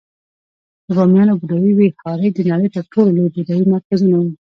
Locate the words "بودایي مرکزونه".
3.35-4.15